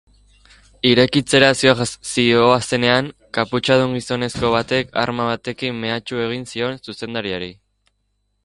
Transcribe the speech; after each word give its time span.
Irekitzera 0.91 1.49
zihoazenean, 1.57 3.11
kaputxadun 3.39 3.93
gizonezko 3.99 4.51
batek 4.57 4.93
arma 5.05 5.31
batekin 5.31 5.81
mehatxu 5.85 6.25
egin 6.29 6.53
zion 6.55 6.85
zuzendariari. 6.89 7.53